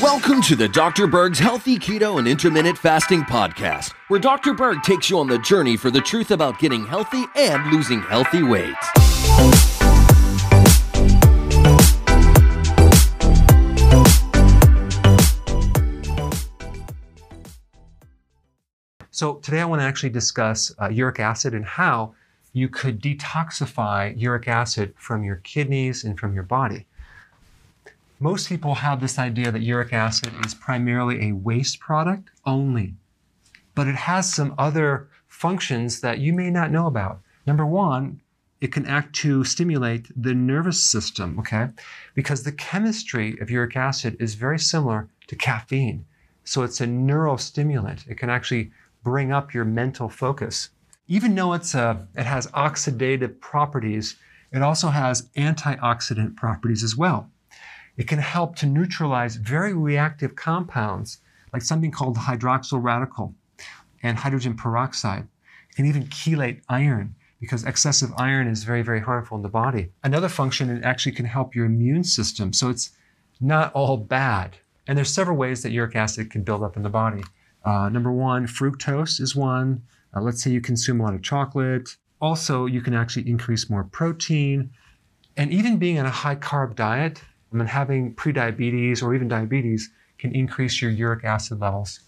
[0.00, 1.06] Welcome to the Dr.
[1.06, 4.54] Berg's Healthy Keto and Intermittent Fasting Podcast, where Dr.
[4.54, 8.42] Berg takes you on the journey for the truth about getting healthy and losing healthy
[8.42, 8.74] weight.
[19.10, 22.14] So today I want to actually discuss uh, uric acid and how
[22.56, 26.86] you could detoxify uric acid from your kidneys and from your body.
[28.18, 32.94] Most people have this idea that uric acid is primarily a waste product only,
[33.74, 37.20] but it has some other functions that you may not know about.
[37.46, 38.22] Number one,
[38.62, 41.68] it can act to stimulate the nervous system, okay?
[42.14, 46.06] Because the chemistry of uric acid is very similar to caffeine.
[46.44, 48.08] So it's a neurostimulant.
[48.08, 48.70] It can actually
[49.02, 50.70] bring up your mental focus.
[51.08, 54.16] Even though it's a, it has oxidative properties,
[54.52, 57.30] it also has antioxidant properties as well.
[57.96, 61.18] It can help to neutralize very reactive compounds
[61.52, 63.34] like something called hydroxyl radical
[64.02, 65.26] and hydrogen peroxide.
[65.70, 69.90] It can even chelate iron because excessive iron is very, very harmful in the body.
[70.02, 72.52] Another function, it actually can help your immune system.
[72.52, 72.90] So it's
[73.40, 74.56] not all bad.
[74.86, 77.22] And there's several ways that uric acid can build up in the body.
[77.64, 79.82] Uh, number one, fructose is one.
[80.16, 81.96] Uh, let's say you consume a lot of chocolate.
[82.20, 84.70] Also, you can actually increase more protein.
[85.36, 87.22] And even being on a high carb diet,
[87.52, 92.00] I mean, having prediabetes or even diabetes can increase your uric acid levels.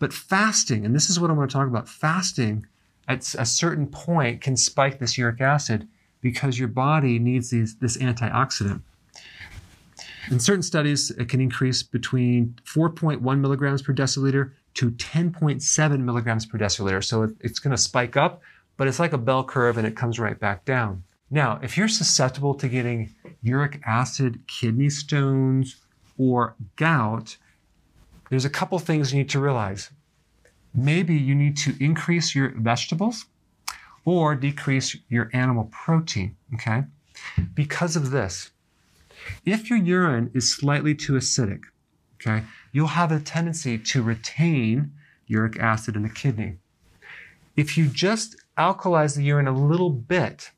[0.00, 2.66] But fasting, and this is what I want to talk about, fasting
[3.08, 5.86] at a certain point can spike this uric acid
[6.20, 8.82] because your body needs these, this antioxidant.
[10.28, 16.58] In certain studies, it can increase between 4.1 milligrams per deciliter to 10.7 milligrams per
[16.58, 17.02] deciliter.
[17.02, 18.42] So it's going to spike up,
[18.76, 21.02] but it's like a bell curve and it comes right back down.
[21.30, 25.76] Now, if you're susceptible to getting uric acid, kidney stones,
[26.18, 27.36] or gout,
[28.30, 29.90] there's a couple things you need to realize.
[30.74, 33.26] Maybe you need to increase your vegetables
[34.04, 36.84] or decrease your animal protein, okay?
[37.54, 38.50] Because of this.
[39.44, 41.62] If your urine is slightly too acidic,
[42.20, 44.92] okay, you'll have a tendency to retain
[45.26, 46.58] uric acid in the kidney.
[47.56, 50.50] If you just alkalize the urine a little bit,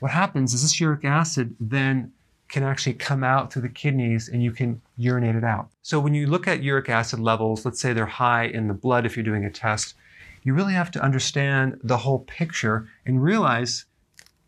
[0.00, 2.12] what happens is this uric acid then
[2.48, 5.68] can actually come out through the kidneys and you can urinate it out.
[5.82, 9.04] So when you look at uric acid levels, let's say they're high in the blood
[9.04, 9.94] if you're doing a test,
[10.42, 13.84] you really have to understand the whole picture and realize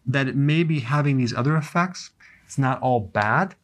[0.07, 2.11] that it may be having these other effects.
[2.47, 3.57] It's not all bad,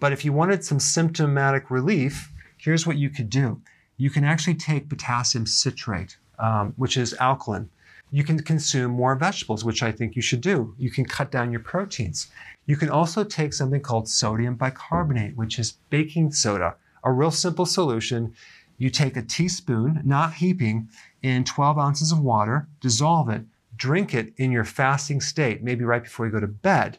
[0.00, 3.60] but if you wanted some symptomatic relief, here's what you could do.
[3.96, 7.68] You can actually take potassium citrate, um, which is alkaline.
[8.10, 10.74] You can consume more vegetables, which I think you should do.
[10.78, 12.28] You can cut down your proteins.
[12.66, 17.66] You can also take something called sodium bicarbonate, which is baking soda, a real simple
[17.66, 18.34] solution.
[18.78, 20.88] You take a teaspoon, not heaping,
[21.22, 23.42] in 12 ounces of water, dissolve it,
[23.76, 26.98] drink it in your fasting state, maybe right before you go to bed.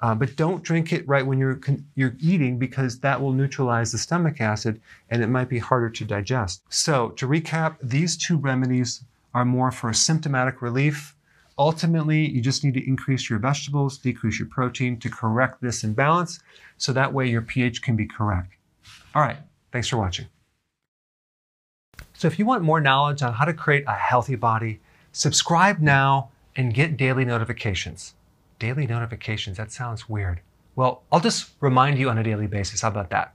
[0.00, 1.60] Uh, but don't drink it right when you're,
[1.94, 4.80] you're eating because that will neutralize the stomach acid
[5.10, 6.62] and it might be harder to digest.
[6.70, 11.14] So, to recap, these two remedies are more for symptomatic relief.
[11.58, 16.40] Ultimately, you just need to increase your vegetables, decrease your protein to correct this imbalance
[16.78, 18.54] so that way your pH can be correct.
[19.14, 19.36] All right,
[19.70, 20.26] thanks for watching.
[22.14, 24.80] So, if you want more knowledge on how to create a healthy body,
[25.12, 28.14] subscribe now and get daily notifications.
[28.60, 30.42] Daily notifications, that sounds weird.
[30.76, 32.82] Well, I'll just remind you on a daily basis.
[32.82, 33.34] How about that?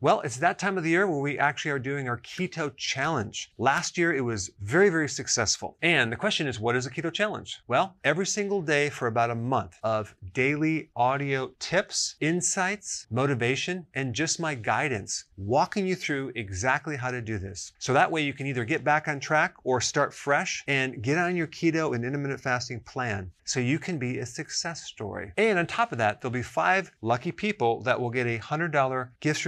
[0.00, 3.50] Well, it's that time of the year where we actually are doing our keto challenge.
[3.58, 5.76] Last year, it was very, very successful.
[5.82, 7.58] And the question is, what is a keto challenge?
[7.66, 14.14] Well, every single day for about a month of daily audio tips, insights, motivation, and
[14.14, 17.72] just my guidance, walking you through exactly how to do this.
[17.80, 21.18] So that way you can either get back on track or start fresh and get
[21.18, 25.32] on your keto and intermittent fasting plan so you can be a success story.
[25.38, 29.08] And on top of that, there'll be five lucky people that will get a $100
[29.20, 29.40] gift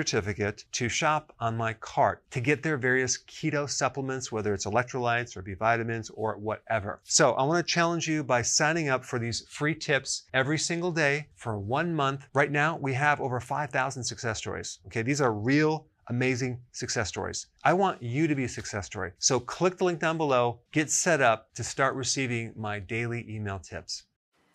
[0.73, 5.43] to shop on my cart to get their various keto supplements, whether it's electrolytes or
[5.43, 7.01] B vitamins or whatever.
[7.05, 10.93] So I want to challenge you by signing up for these free tips every single
[10.93, 12.27] day for one month.
[12.35, 14.79] Right now, we have over 5,000 success stories.
[14.87, 17.47] Okay, these are real amazing success stories.
[17.63, 19.13] I want you to be a success story.
[19.19, 23.59] So click the link down below, get set up to start receiving my daily email
[23.61, 24.05] tips.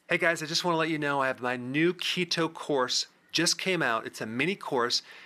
[0.10, 3.08] Hey guys, I just want to let you know I have my new keto course
[3.36, 4.08] just came out.
[4.08, 5.02] It's a mini course.